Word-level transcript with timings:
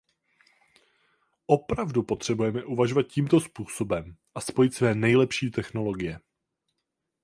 Opravdu 1.47 2.03
potřebujeme 2.03 2.63
uvažovat 2.65 3.03
tímto 3.07 3.39
způsobem 3.39 4.15
a 4.35 4.41
spojit 4.41 4.73
své 4.73 4.95
nejlepší 4.95 5.51
technologie. 5.51 6.19